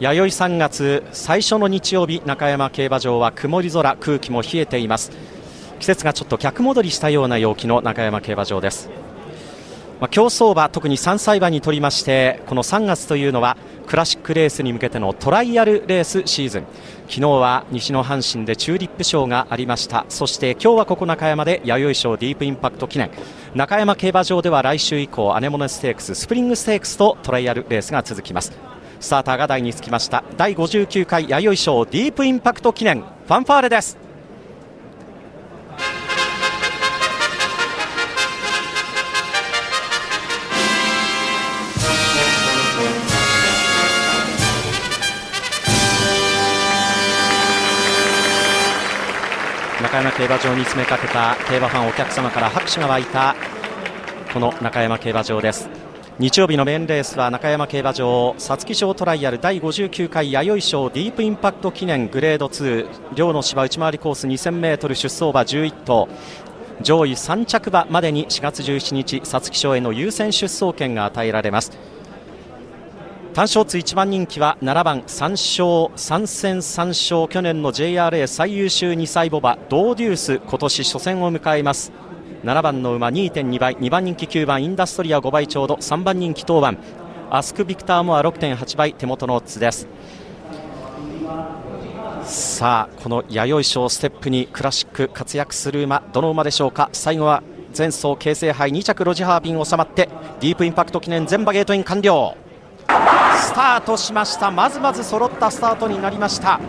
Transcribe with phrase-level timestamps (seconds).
[0.00, 5.12] 弥生3月最初の日曜日中山競馬場は曇り空空気も冷えています。
[5.78, 8.90] 季節がちょっと逆戻りしたような陽気の中山競馬場です。
[10.00, 16.66] まあ、競走馬特に3歳馬にとりましてこの3月というのはクラシックレースに向けてのトライアルレースシーズン。
[17.06, 20.06] 昨日は西の阪神でチューリップ賞がありました。
[20.08, 23.10] そして今日はここ中山で弥生賞ディープインパクト記念。
[23.54, 28.73] 中山競馬場では来週以降アネモネステークススプリングステークスとトライアルレースが続きます。
[29.04, 30.24] スターターが台につきました。
[30.38, 33.02] 第59回弥生賞ディープインパクト記念。
[33.02, 33.98] ファンファーレです。
[49.82, 53.36] 中山競馬場に詰めかけた競馬ファンお客様から拍手が沸いた
[54.32, 55.83] この中山競馬場です。
[56.16, 62.86] 日曜日のメインレースは中山競馬場皐月賞トライアル第59回弥生賞ディープインパクト記念グレード2
[63.16, 66.08] 両の芝内回りコース 2000m 出走馬11頭。
[66.82, 71.72] 上位3着馬までに4月17日皐月賞への優先出走権が与えられます。
[73.32, 77.28] 単勝通1番人気は7番3勝3戦3勝。
[77.28, 81.90] 去年の JRA 最優秀2歳牡馬ドーデュース今年初戦を迎えます。
[82.44, 86.76] 7番の馬2.2倍2番人気9番インダストリア5倍ちょうど3番人気当番。
[87.30, 89.88] アスクビクターモア6.8倍手元のオッズです。
[92.24, 96.90] さあこの弥生賞ステップにクラシック活躍する馬どの馬でしょうか？
[96.92, 97.42] 最後は
[97.76, 102.36] 前走京成杯2着ロジハービン収まってディープインパクト記念全馬ゲートイン完了。
[102.86, 104.50] スタートしました。
[104.50, 106.60] まずまず揃ったスタートになりました。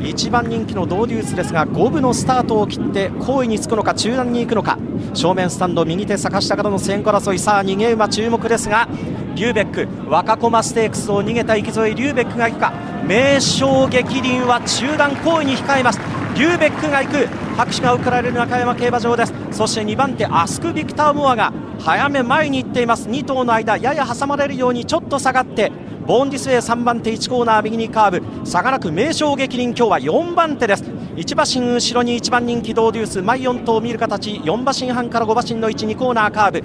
[0.00, 4.78] 1番人気のドーデュースですが5分のスタートを切って後位につくのか中段に行くのか。
[5.14, 8.88] 正面スタンド右手坂下からの先行争いさあ逃げ馬注目ですが
[9.34, 12.72] リューベック若駒ステークスを逃げた池添リューベックが行くか。
[13.06, 16.00] 名将激輪は中段後位に控えます。
[16.34, 17.28] リューベックが行く。
[17.56, 19.32] 拍手が送られる中山競馬場です。
[19.50, 23.08] そして2番手アスクビクターモアが早め前に行っています。
[23.08, 25.72] 2頭の間やや挟まれるようにちょっと下がって
[26.06, 28.46] ボーンディスウェイ3番手1コーナー右にカーブ。
[28.46, 30.84] 差がなく名将激輪今日は4番手です。
[30.84, 33.22] 1馬身後ろに1番人気ドーデュース。
[33.22, 36.62] 前4頭見る形4馬身半から5馬身の12コーナーカーブ。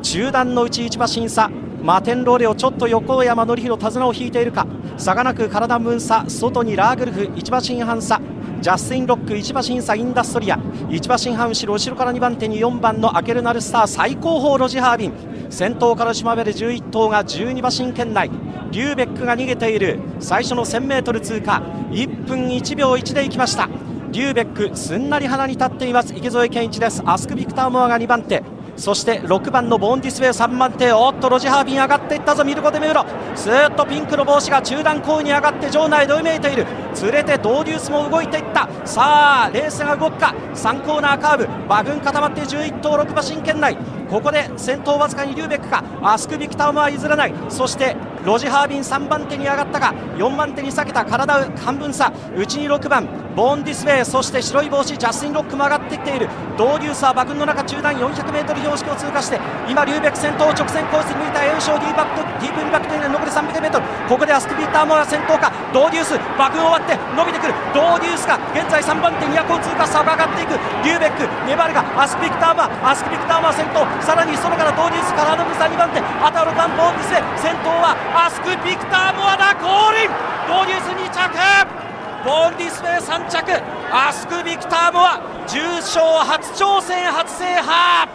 [0.00, 1.50] 中段のうち1馬身差。
[1.82, 4.64] マテンローレをちょっと横山典弘手綱を引いているか。
[4.96, 6.24] 差がなく体分差。
[6.28, 7.20] 外にラーグルフ。
[7.22, 8.20] 1馬身半差。
[8.60, 9.32] ジャスティン・ロック。
[9.32, 10.56] 1馬審査インダストリア。
[10.88, 13.86] 1馬身半後ろ後ろから2番手に4番のアケルナルスター。
[13.88, 15.33] 最高峰ロジハービン。
[15.50, 18.30] 先頭から島べる11頭が12馬身圏内。
[18.70, 20.00] リューベックが逃げている。
[20.20, 21.62] 最初の 1000m 通過。
[21.90, 23.68] 1分1秒1で行きました。
[24.10, 26.14] リューベックすんなり鼻に立っています。
[26.14, 27.02] 池添健一です。
[27.04, 28.42] アスクビクターモアが2番手。
[28.76, 33.04] そして6番のボーンディスウェイ3番手おっとロジハービン上がっていったぞミルコ・デメウロ。
[33.36, 36.66] スーッとピンクの帽子が中段後位に上がって場内どよめいている。
[37.02, 38.68] 連れてドーデュースも動いていった。
[38.84, 40.34] さあレースが動くか。
[40.54, 41.44] 3コーナーカーブ。
[41.66, 43.76] 馬群固まって11頭6馬身圏内。
[44.14, 45.82] ここで先頭わずかにリューベックか。
[46.00, 47.34] アスクビクタウムは譲らない。
[47.48, 52.10] そしてロジハービン3番手に上がったか4番手に避けた体半分差。
[52.34, 56.28] 内に6番ボーンディスウェイそして白い帽子ジャスティン・ロックも上がってきている。
[56.56, 65.52] ドーデューサー馬群の中中段 400m 標識を通過して今リューベック先頭直線コースに抜いた栄翔ディーバックディープインパクトに残り 300m ここでアスクビーターモア先頭か。
[65.74, 67.54] ドーデュース馬群終わって伸びてくる。
[67.74, 70.56] ドーデュースが現在3番手200を通過差が上がっていく。
[70.86, 72.70] リューベック粘るがアスクビクターモア。
[72.88, 73.84] アスクビクターモア先頭。
[74.00, 75.98] さらに外からドーデュースからアドブさん2番手。
[75.98, 80.08] あとは6番ボーンディスウェイ先頭はアスクビクターモアだ降臨。
[80.46, 81.34] ドーデュース2着
[82.24, 83.62] ボーンディスウェイ3着。
[83.92, 88.08] アスクビクターモア重賞初挑戦初制覇。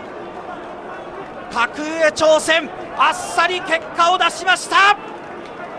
[1.51, 2.69] 格上挑戦。
[2.97, 4.97] あっさり結果を出しました。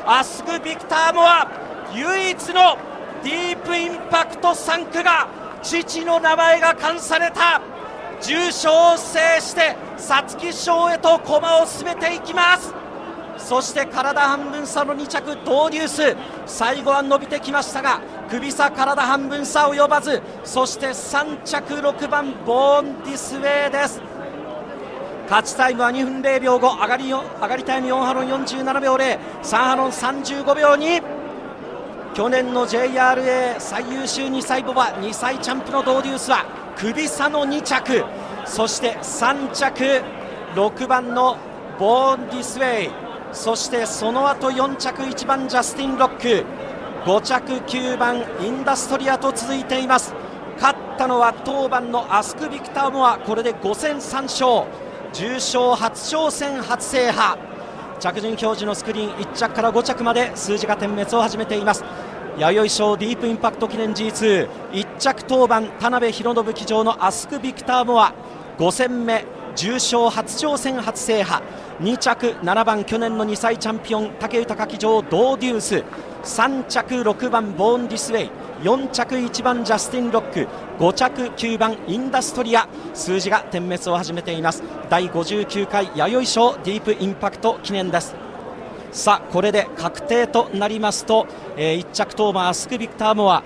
[0.06, 1.48] アスクビクターモア
[1.94, 2.76] 唯一の
[3.24, 5.28] ディープインパクト3区が
[5.62, 7.62] 父の名前が冠された。
[8.20, 12.74] 重賞を制して皐月賞へと駒を進めていきます。
[13.50, 16.16] そして体半分差の2着ドーデュース。
[16.46, 18.00] 最後は伸びてきましたが
[18.30, 20.22] 首差体半分差及ばず。
[20.44, 24.00] そして3着6番ボーンディスウェイです。
[25.28, 31.02] 勝ちタイムは2分0秒5上がり上がりタイム4ハロン47秒03ハロン35秒2
[32.14, 36.44] 去年の JRA 最優秀2歳ボバ2歳チャンプのドーデュースは
[36.76, 38.04] 首差の2着。
[38.46, 40.02] そして3着
[40.54, 41.36] 6番の
[41.80, 43.09] ボーンディスウェイ。
[43.32, 46.44] そしてその後4着1番ジャスティン・ロック。
[47.04, 50.14] 5着9番インダストリアと続いています。
[50.56, 53.18] 勝ったのは当番のアスク・ビクター・モア。
[53.18, 54.66] これで5戦3勝。
[55.12, 57.38] 重賞初挑戦初制覇。
[57.98, 61.84] 着順表示のスクリーン1着から5着まで数字が点滅を始めています。
[62.38, 68.12] 弥生賞ディープインパクト記念 G21 着当番田辺博信騎乗のアスクビクターモア。
[68.58, 69.24] 5戦目。
[69.56, 71.42] 重賞初挑戦初制覇。
[71.80, 75.84] 2着7番去年の2歳チャンピオン武豊騎乗ドーデュース。
[76.22, 78.30] 3着6番ボーンディスウェイ。
[78.62, 80.46] 4着1番ジャスティン・ロック。
[80.78, 82.68] 5着9番インダストリア。
[82.92, 84.62] 数字が点滅を始めています。
[84.90, 88.14] 第59回弥生賞ディープインパクト記念です。
[88.92, 91.26] さあこれで確定となりますと、
[91.56, 93.42] えー、1着トーマースクビクターモア。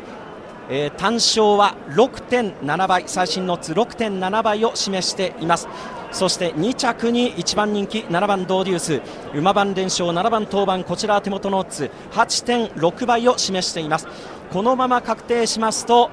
[0.70, 5.68] えー、単勝は6.7倍最新のツ6.7倍を示しています。
[6.12, 9.02] そして2着に1番人気7番ドーデュース
[9.34, 14.06] 馬番連勝7番当番こちら手元のオッズ8.6倍を示しています。
[14.52, 16.10] このまま確定しますと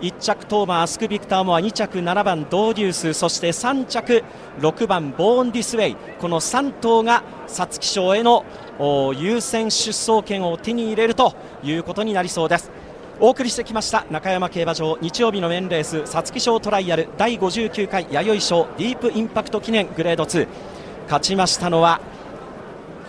[0.00, 4.24] 1着トーマースクビクターモア2着7番ドーデュースそして3着
[4.58, 5.96] 6番ボーンディスウェイ。
[6.18, 8.44] この3頭が皐月賞への
[9.16, 12.72] 優先出走権を手に入れるということになりそうです。
[13.22, 14.96] お送りしてきました中山競馬場。
[15.02, 20.48] 日曜日のメンレース皐月賞トライアル第59回弥生賞ディープインパクト記念グレード2
[21.04, 22.00] 勝ちましたのは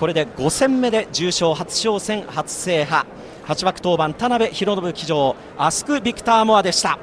[0.01, 3.07] これで5戦目で重賞初挑戦初制覇。
[3.45, 6.99] 8枠当番田辺博信騎乗アスクビクターモアでした。